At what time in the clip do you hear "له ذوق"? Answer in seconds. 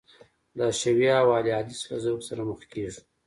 1.89-2.21